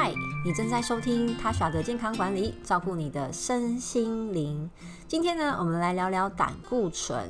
[0.00, 0.14] 嗨，
[0.44, 4.70] 你正在收听他耍的健康管理，照顾你的身心灵。
[5.08, 7.28] 今天呢，我们来聊聊胆固醇。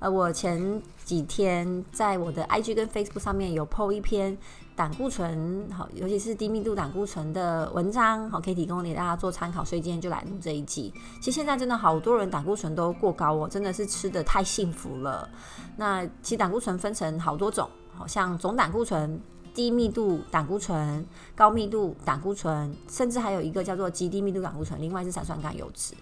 [0.00, 4.36] 呃，我前几天在我的 IG 跟 Facebook 上面有 PO 一篇
[4.74, 9.64] 胆固醇，好，尤其是低密度胆固醇的文章，好，可以提供给大家做参考。
[9.64, 10.92] 所以今天就来录这一集。
[11.20, 15.28] 其实现在真的好多人胆固醇都过高哦，真的是吃的太幸福了。
[15.76, 19.20] 那其实胆固醇分成好多种，好像总胆固醇。
[19.54, 25.94] 低密度胆固醇、高密度胆固醇，甚至还有一个叫做极低密度胆固醇，另外是三酸甘油脂。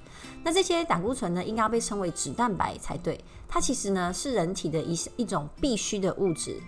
[0.45, 3.23] 那这些胆固醇呢，应该要被称为脂蛋白才对。
[3.49, 6.61] 它其实呢是人体的一一种必需的物质，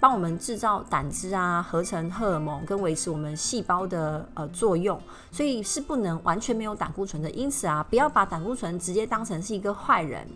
[0.00, 7.30] 帮我们制造胆汁啊，合成荷尔蒙跟维持我们细胞的呃作用，所以是不能完全没有胆固醇的。
[7.30, 10.26] 因此啊，不要把胆固醇直接当成是一个坏人，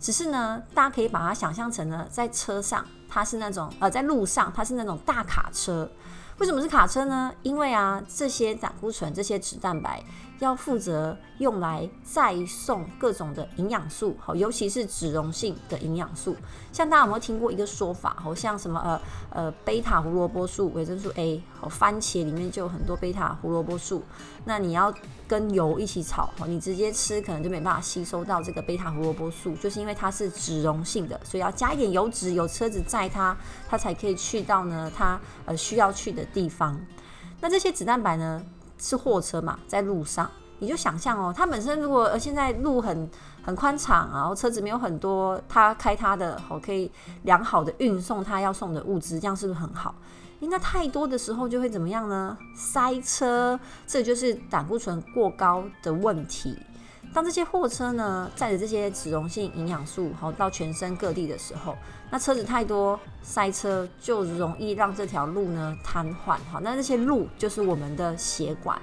[0.00, 2.84] 只是呢，大家可以把它想象成呢，在车上。
[3.14, 5.86] 它是那种呃，在路上它是那种大卡车，
[6.38, 7.30] 为什么是卡车呢？
[7.42, 10.02] 因为啊，这些胆固醇、这些脂蛋白
[10.42, 16.36] 要负责用来再送各种的营养素，好，尤其是脂溶性的营养素。
[16.72, 18.16] 像大家有没有听过一个说法？
[18.18, 24.02] 好像什么呃呃贝塔胡萝卜素、维生素 A，好，番茄里面就有很多贝塔胡萝卜素。
[24.44, 24.92] 那你要
[25.28, 33.36] 跟油一起炒，你直接吃可能就没办法吸收到这个贝塔胡萝卜素，就是因为它是脂溶性的，所以要加一点油脂，有车子载它，
[33.68, 36.80] 它才可以去到呢它呃需要去的地方。
[37.40, 38.42] 那这些脂蛋白呢
[38.82, 43.08] 是货车嘛，在路上，你就想象哦，它本身如果现在路很
[43.44, 46.90] 很宽敞，然后车子没有很多，它开它的，好可以
[47.22, 49.94] 良好的运送它要送的物资，这样是不是很好？
[50.40, 52.36] 应该太多的时候就会怎么样呢？
[52.56, 56.58] 塞车，这就是胆固醇过高的问题。
[57.14, 61.76] 当这些货车呢载着这些脂溶性营养素好到全身各地的时候，
[62.10, 66.38] 那车子太多塞车，就容易让这条路呢瘫痪。
[66.50, 68.80] 好，那这些路就是我们的血管，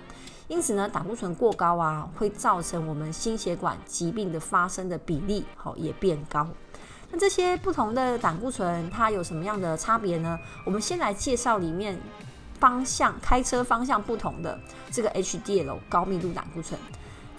[0.47, 6.48] 因此呢，胆固醇过高啊，会造成我们心血管疾病的发生的比例好也变高。
[7.11, 10.37] 那这些不同的胆固醇，它有什么样的差别呢？
[10.64, 11.99] 我们先来介绍里面
[12.59, 14.59] 方向开车方向不同的
[14.92, 16.80] 这个 HDL 高密度胆固醇。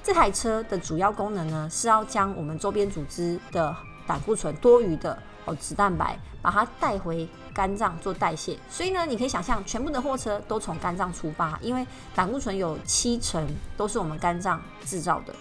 [0.02, 3.74] 这台车的主要功能呢，是要将我们周边组织的
[4.06, 8.58] 胆固醇多余的哦脂蛋白，把它带回肝脏做代谢。
[8.68, 13.46] 所以呢，你可以想象，全部的货车都从肝脏出发，因为胆固醇有七成
[13.76, 15.34] 都是我们肝脏制造的。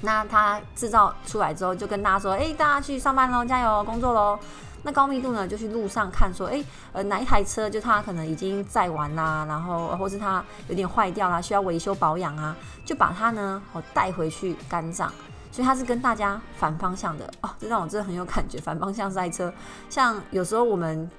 [0.00, 4.38] 那它制造出来之后，就跟大家说：“哎，大家去上班喽，加油工作喽。”
[4.88, 12.56] 那高密度呢，就去路上看，说：“哎，呃，哪一台车就它可能已经载完啦，然后或是它有点坏掉啦，需要维修保养啊，
[12.86, 15.12] 就把它呢，哦带回去肝脏。
[15.52, 19.52] 所以它是跟大家反方向的哦，这让我真的很有感觉，反方向赛车。
[19.90, 21.10] 像有时候我们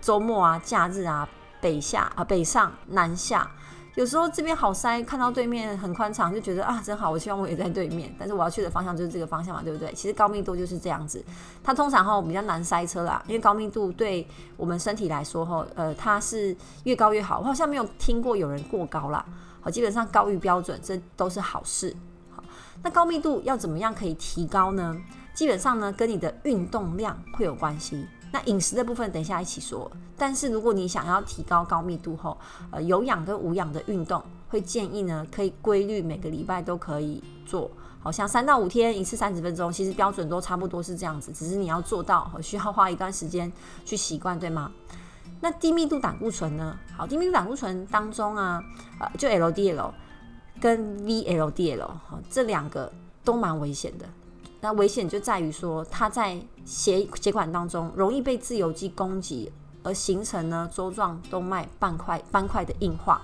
[0.00, 1.28] 周末啊、假日啊，
[1.60, 3.46] 北下啊、北上、南下。”
[3.94, 8.10] 有时候这边好塞，看到对面很宽敞，就觉得啊真好，我希望我也在对面。
[8.18, 9.92] 但是我要去的方向就是这个方向嘛，对不对？
[9.92, 11.22] 其实高密度就是这样子，
[11.62, 14.26] 它通常哈比较难塞车啦，因为高密度对
[14.56, 17.38] 我们身体来说哈，呃，它是越高越好。
[17.40, 19.22] 我好像没有听过有人过高啦，
[19.60, 21.94] 好，基本上高于标准，这都是好事。
[22.34, 22.42] 好，
[22.82, 24.96] 那高密度要怎么样可以提高呢？
[25.34, 28.06] 基本上呢，跟你的运动量会有关系。
[28.32, 32.36] 那饮食的部分等一下一起说，但是如果你想要提高高密度后，
[32.70, 37.70] 呃，有氧跟无氧的运动，会建议呢可以规律每个礼拜都可以做，
[38.00, 43.52] 好像三到五天一次三十分钟，其实标准都差不多是这样子，只是你要做到，需要花一段时间
[43.84, 44.72] 去习惯，对吗？
[45.40, 46.78] 那低密度胆固醇呢？
[46.96, 48.62] 好，低密度胆固醇当中啊，
[48.98, 49.90] 呃，就 LDL
[50.58, 52.90] 跟 VLDL 好，这两个
[53.22, 54.06] 都蛮危险的。
[54.64, 59.52] 那危险就在于说，它在血血管当中容易被自由基攻击，
[59.82, 63.20] 而形成呢周状动脉斑块斑块的硬化，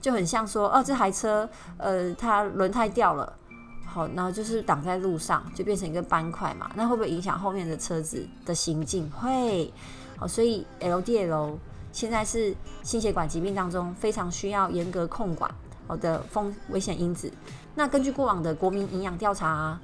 [0.00, 3.36] 就很像说，哦，这台车，呃，它轮胎掉了，
[3.84, 9.10] 好，然后就是挡在路上，就变成一个斑块嘛，那会不会影响后面的车子的行进？
[9.10, 9.72] 会，
[10.16, 11.56] 好，所以 LDL
[11.90, 12.54] 现在是
[12.84, 15.52] 心血管疾病当中非常需要严格控管
[15.88, 17.28] 好的风危险因子。
[17.74, 19.76] 那根据过往的国民营养调查。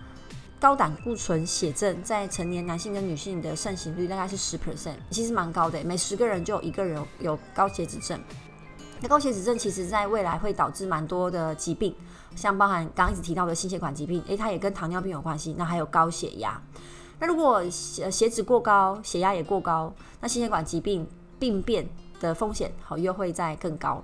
[0.63, 8.17] 高胆固醇血症在成年男性跟女性的盛行率大概是十 percent，其实蛮高的，每十个人就有一个人有高血脂症。
[9.01, 11.93] 那高血脂症其实在未来会导致蛮多的疾病，
[12.37, 15.53] 像包含刚刚一直提到的心血管疾病，诶，它也跟糖尿病有关系。
[15.59, 16.63] 那还有高血压，
[17.19, 21.05] 那如果血血脂过高，血压也过高，那心血管疾病
[21.41, 21.85] 病变
[22.21, 24.01] 的风险好又会在更高。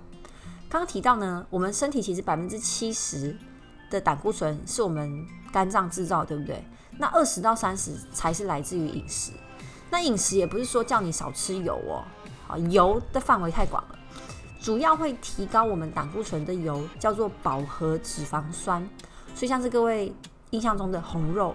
[0.69, 3.39] 刚刚提到呢，我们身体其实百分之七十
[3.91, 6.65] 的胆固醇是我们肝脏制造对不对？
[6.99, 9.33] 那二十到三十才是来自于饮食。
[9.91, 12.05] 那饮食也不是说叫你少吃油哦，
[12.47, 13.99] 好油的范围太广了。
[14.61, 18.87] 主要会提高我们胆固醇的油叫做饱和脂肪酸。
[19.35, 20.13] 所以像是各位
[20.51, 21.55] 印象中的红肉、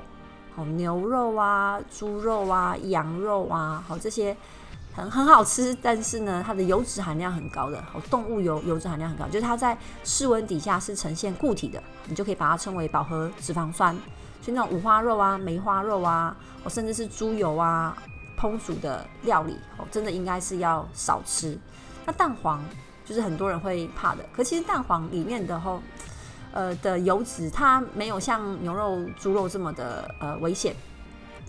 [0.55, 4.35] 好牛肉啊、猪肉啊、羊肉啊，好这些。
[4.95, 13.95] 很很好吃，但是呢，它的油脂含量很高的，哦，动物油油脂含量很高，就是它在室温底下是呈现固体的，你就可以把它称为饱和脂肪酸。
[14.39, 17.97] 所以那种五花肉啊、梅花肉啊，哦，甚至是猪油啊，
[18.39, 21.57] 烹煮的料理，哦，真的应该是要少吃。
[22.05, 22.63] 那蛋黄
[23.03, 25.81] 就是很多人会怕的，可其实蛋黄里面的吼，
[26.51, 30.75] 呃的油脂它没有像牛肉、猪肉这么的呃危险，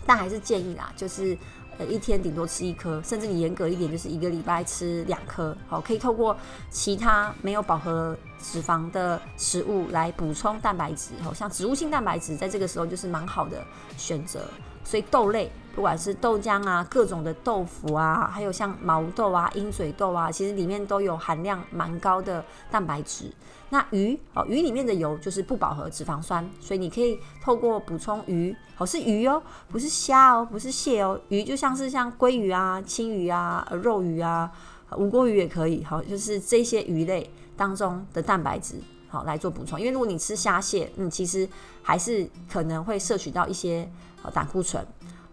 [0.03, 1.37] 但还是建议啦，就是。
[1.77, 5.55] 呃，一天顶多吃一颗，甚至你严格一点，就是一个礼拜吃两颗。
[5.67, 6.35] 好，可以透过
[6.69, 11.11] 其他没有饱和脂肪的食物来补充蛋白质。
[11.21, 13.61] 好，像植物性蛋白质，在这个时候就是蛮好的
[13.97, 14.41] 选择。
[14.83, 23.29] 所以豆类，不管是豆浆啊，各种的豆腐啊，还有像毛豆啊、鹰嘴豆啊，其实里面都有含量蛮高的蛋白质。
[23.69, 34.49] 那鱼哦，鱼里面的油就是不饱和脂肪酸，所以你可以透过补充鱼，哦是鱼哦，不是虾哦，不是蟹哦，鱼就像是像鲑鱼啊、青鱼啊、肉鱼啊、
[34.95, 38.75] 无锅鱼也可以，好，就是这些鱼类当中的蛋白质，
[39.09, 39.77] 好来做补充。
[39.77, 41.49] 因为如果你吃虾蟹，嗯，其实
[41.81, 43.89] 还是可能会摄取到一些
[44.31, 44.85] 胆固醇，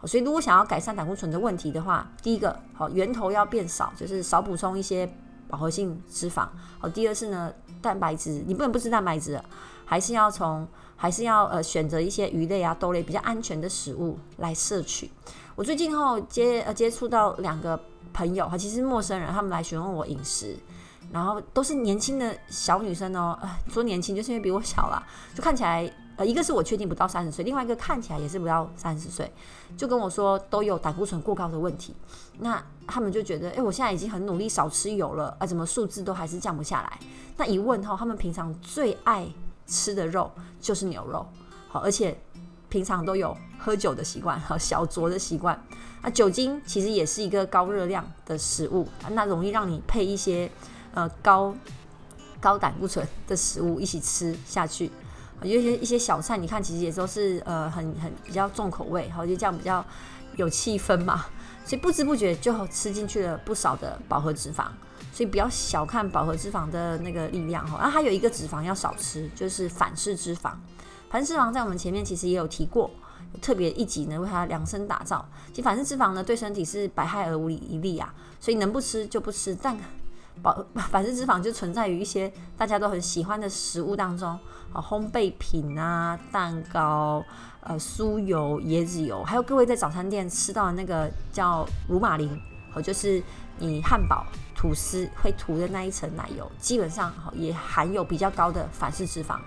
[0.07, 5.09] 所以如果想要改善胆固醇的问题的话，第一个好源头要变少，就是少补充一些
[5.49, 7.53] 饱和性脂肪，好，第二是呢。
[7.83, 9.43] 蛋白质，你不能不吃蛋白质，
[9.85, 10.65] 还是要从，
[10.95, 15.11] 还是要呃选择一些鱼类啊、豆类比较安全的食物来摄取。
[15.57, 17.77] 我最近后接呃接触到两个
[18.13, 20.57] 朋友哈，其实陌生人，他们来询问我饮食，
[21.11, 25.03] 然后都是年轻的小女生哦，呃说年轻就是因为比我小啦，
[25.35, 25.93] 就看起来。
[26.17, 29.33] 呃，一个是我确定不到三十岁，另外一个看起来也是不到三十岁，
[29.77, 31.95] 就跟我说都有胆固醇过高的问题。
[32.41, 36.99] 那他们就觉得，哎，我现在已经很努力少吃油了，啊，怎么数字都还是降不下来？
[37.39, 39.27] 那一问后，他们平常最爱
[39.67, 40.31] 吃的肉
[40.61, 41.27] 就是牛肉，
[41.69, 42.17] 好，而且
[42.69, 45.59] 平常都有喝酒的习惯和小酌的习惯。
[46.03, 50.51] 那酒精其实也是一个高热量的食物，那容易让你配一些
[50.93, 51.55] 呃高
[52.41, 54.91] 高胆固醇的食物一起吃下去。
[55.45, 59.85] 有一些一些小菜，你看其实也都是呃很很比较重口味，好就这样比较
[60.37, 61.27] 有气氛嘛，
[61.65, 64.67] 所以不知不觉就吃进去了不少的饱和脂肪，
[65.13, 67.79] 所以不要小看饱和脂肪的那个力量哈。
[67.79, 70.53] 然后还有一个脂肪要少吃，就是反式脂肪。
[71.11, 72.91] 反式脂肪在我们前面其实也有提过，
[73.41, 75.29] 特别一集呢为它量身打造。
[75.51, 79.77] 其实反式脂肪呢对身体是百害而无一利啊，所以能不吃就不吃，但。
[80.41, 84.31] 保反式脂肪就存在于一些大家都很喜欢的食物当中
[84.73, 87.23] 啊，烘焙品啊、蛋糕、
[87.61, 92.41] 呃酥油、椰子油，还有各位在早餐店吃到的那个叫乳马林，
[92.75, 93.23] 哦，就是
[93.59, 94.25] 你汉堡
[94.57, 99.39] 吐司会涂的那一层奶油，基本上也含有比较高的反式脂肪。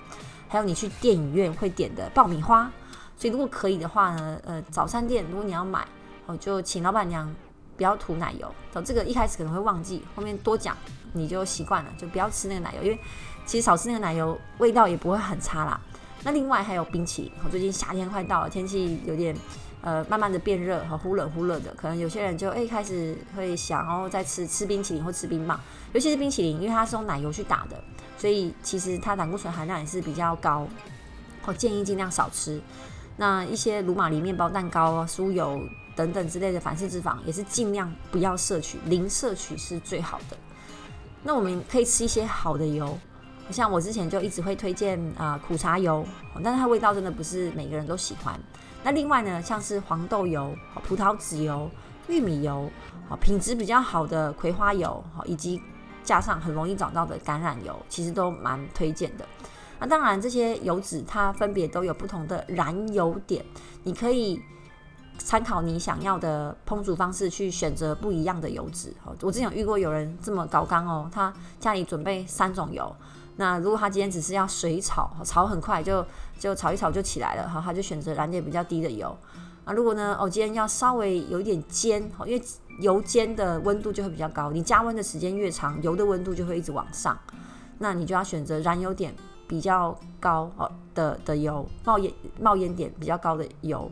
[0.48, 2.72] 还有你去电影院会点的爆米花，
[3.18, 5.86] 所以如果可以的话呢，呃，早餐店如果你要买，
[6.28, 7.34] 哦，就请老板娘。
[7.78, 10.76] 不要涂奶油，哦，这个一开始可能会忘记，后面多讲
[11.14, 13.00] 你就习惯了，就不要吃那个奶油，因为
[13.46, 15.80] 其实少吃那个奶油，味道也不会很差啦。
[16.24, 19.36] 那另外还有冰淇淋，我最近夏天快到了，天气有点
[19.82, 25.60] 呃慢慢的变热和忽冷忽热的，可能有些人就哎开始会想哦再吃吃冰淇淋或吃冰棒，
[25.94, 27.84] 尤其是冰淇淋，因为它是用奶油去打的，
[28.18, 30.68] 所以其实它胆固醇含量也是比较高，
[31.46, 32.62] 我建议尽量少吃。
[33.18, 35.62] 那一些鲁马尼面包、蛋糕啊、酥油。
[35.96, 40.38] 等等之类的反式脂肪也是尽量不要摄取，零摄取是最好的。
[41.24, 42.98] 那我们可以吃一些好的油，
[43.50, 46.06] 像我之前就一直会推荐啊苦茶油，
[46.44, 48.40] 但是它味道真的不是每个人都喜欢。
[48.84, 51.68] 那另外呢，像是黄豆油、葡萄籽油、
[52.08, 52.70] 玉米油，
[53.08, 55.60] 好品质比较好的葵花油，好以及
[56.04, 59.26] 加上很容易找到的橄榄油，其实都蛮推荐的。
[59.80, 63.44] 那当然这些油脂它分别都有不同的燃油点，
[63.84, 64.42] 你可以。
[65.18, 68.94] 参考你想要的烹煮方式去选择不一样的油脂。
[69.22, 72.96] 我之前遇过有人这么搞刚哦，他家里准备三种油。
[73.38, 76.06] 那如果他今天只是要水炒，炒很快就
[76.40, 79.18] 就炒一炒就起来了，哈，他就选择燃点比较低的油。
[79.66, 82.42] 啊，如果呢，哦，今天要稍微有一点煎，哦因为
[82.80, 87.18] 油煎的温度就会比较高，你加温的时间越长，油的温度就会一直往上。
[87.80, 89.14] 那你就要选择燃油点
[89.48, 93.92] 比较高哦的的油，冒烟冒烟点比较高的油。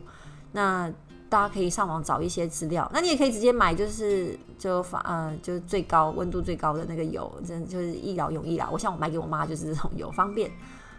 [0.52, 0.90] 那
[1.34, 8.68] 大家可以上网找一些资料，那你也可以直接买，就是就发呃，就是最高温度最高的那个油，真就是一劳永逸啦。
[8.70, 10.48] 我想我买给我妈就是这种油，方便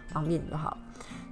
[0.08, 0.76] 方便就好。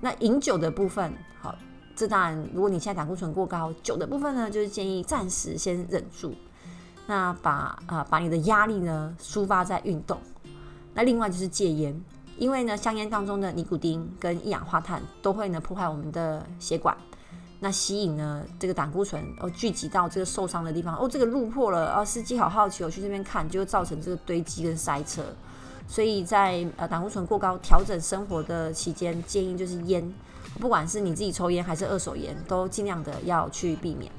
[0.01, 1.55] 那饮酒的部分，好，
[1.95, 6.33] 这当然如果你现在胆固醇过高，酒的部分呢，就是建议暂时先忍住，
[7.07, 10.19] 那把啊把你的压力呢抒发在运动，
[10.95, 11.95] 那另外就是戒烟，
[12.39, 16.97] 因为呢，香烟当中的尼古丁跟一氧化碳都会呢破坏我们的血管，
[17.65, 25.23] 那吸引呢这个胆固醇哦聚集到这个受伤的地方，哦这个路破了，啊司机好好奇，我去这边看，就会造成这个堆积跟塞车。
[25.89, 30.13] 所以在呃胆固醇过高调整生活的期间，建议就是烟，
[30.61, 34.13] 不管是你自己抽烟还是二手烟，都尽量的要去避免。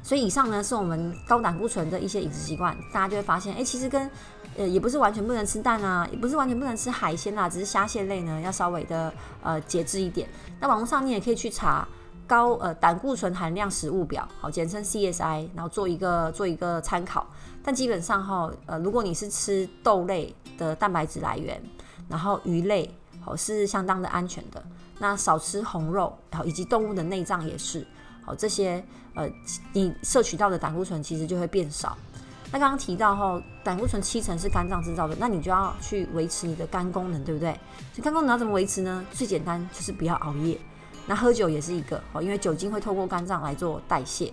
[0.00, 4.08] 所以以上呢是我们高胆固醇的一些饮食习惯，大家就会发现，哎，其实跟
[4.56, 10.28] 呃也不是完全不能吃蛋啊，也不是完全不能吃海鲜啦，只是虾蟹类呢要稍微的呃节制一点。
[10.60, 11.86] 那网络上你也可以去查
[12.30, 17.26] 高呃胆固醇含量食物表，好，简称 CSI，然后做一个做一个参考。
[17.60, 21.60] 但基本上哈，呃，如果你是吃豆类的蛋白质来源，
[22.08, 22.88] 然后鱼类，
[23.20, 24.62] 好是相当的安全的。
[25.00, 27.84] 那少吃红肉，好以及动物的内脏也是。
[28.24, 28.80] 好，这些
[29.14, 29.28] 呃，
[29.72, 31.98] 你摄取到的胆固醇其实就会变少。
[32.52, 37.50] 那刚刚提到哈，胆固醇七成是肝脏制造的，那你就要去维持你的肝功能，对不对？
[37.92, 39.04] 所以肝功能要怎么维持呢？
[39.10, 40.56] 最简单就是不要熬夜。
[41.06, 44.32] 那喝酒也是一个，哦，因为酒精会透过肝脏来做代谢，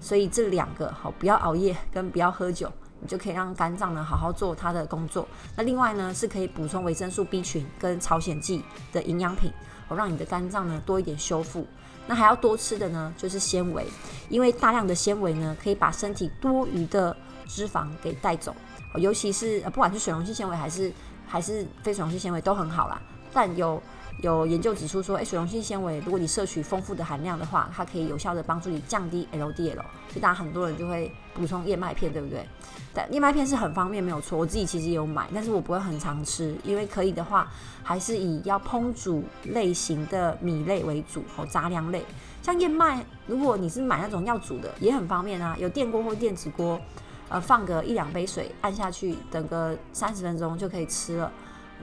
[0.00, 5.28] 所以这两个好，不要熬夜跟不要喝酒，你就可以让肝脏呢好好做它的工作。
[5.56, 8.62] 那另外呢，是可以补充维生素 B 群跟朝鲜蓟
[8.92, 9.52] 的营养品，
[9.86, 11.66] 好，让你的肝脏呢多一点修复。
[12.06, 13.86] 那还要多吃的呢，就是纤维，
[14.30, 17.14] 因为大量的纤维呢，可以把身体多余的
[17.46, 18.56] 脂肪给带走，
[18.94, 20.90] 尤其是呃，不管是水溶性纤维还是
[21.26, 22.98] 还是非水溶性纤维都很好啦。
[23.30, 23.82] 但有
[24.20, 32.44] 有研究指出说，诶，水溶性纤维如果你摄取丰富的含量的话，它可以有效的帮助你降低 LDL，所以大家很多人就会补充燕麦片，对不对？
[32.92, 34.36] 但燕麦片是很方便，没有错。
[34.36, 37.48] 我自己其实也有买，但是我不会很常吃，因为可以的话，
[37.84, 42.04] 还是以要烹煮类型的米类为主，和杂粮类。
[42.42, 46.80] 像燕麦，如果你是买那种要煮的，也很方便啊，有电锅或电子锅，
[47.28, 51.30] 呃，放个一两杯水，按下去，等个三十分钟就可以吃了。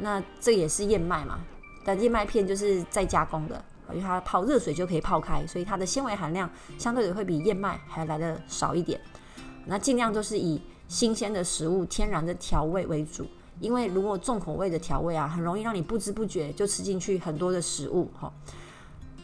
[0.01, 1.39] 那这也是燕麦嘛？
[1.85, 6.49] 但燕麦片就是再加工的，因为它泡热水就可以泡开，所以它的纤维含量
[6.79, 8.99] 相对的会比燕麦还来的少一点。
[9.67, 13.27] 那尽量都是以新鲜的食物、天然的调味为主，
[13.59, 18.33] 因为如果重口味的调味啊，很容易让你不知不觉就吃进去很多的食物哈。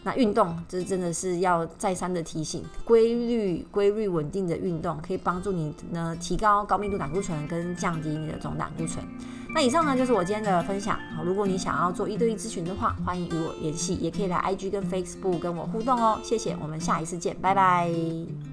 [0.04, 9.06] 那运动，这真的是要再三的提醒，规律、规律、稳定的运动可以帮助你呢提高高密度胆固醇跟降低你的总胆固醇。
[9.54, 10.98] 那以上呢就是我今天的分享。
[11.16, 16.20] 好，如果你想要做一对一咨询的话，欢迎与我联系，也可以来 IG 跟 Facebook 跟我互动哦。
[16.24, 18.51] 谢谢，我们下一次见，拜拜。